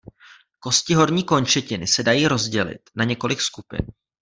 [0.59, 3.85] Kosti horní končetiny se dají rozdělit na několik skupin.